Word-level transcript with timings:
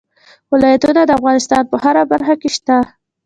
ولایتونه 0.51 1.01
د 1.05 1.11
افغانستان 1.19 1.63
په 1.71 1.75
هره 1.83 2.03
برخه 2.11 2.35
کې 2.41 2.49
شته. 2.55 2.77